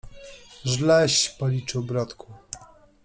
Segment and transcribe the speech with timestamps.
[0.71, 2.27] -Żleś policzył, bratku.